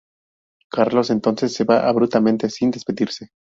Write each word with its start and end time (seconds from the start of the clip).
Carlos 0.71 1.11
entonces 1.11 1.53
se 1.53 1.63
va 1.63 1.87
abruptamente, 1.87 2.49
sin 2.49 2.71
despedirse. 2.71 3.29